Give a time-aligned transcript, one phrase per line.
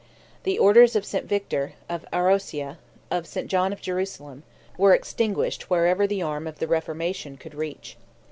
[0.45, 1.27] The orders of St.
[1.27, 2.77] Victor, of Aroacia,
[3.11, 3.45] of St.
[3.47, 4.41] John of Jerusalem,
[4.75, 7.97] were extinguished wherever the arm of the Reformation could reach.